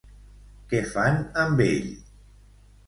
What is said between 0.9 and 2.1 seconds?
fan amb ell?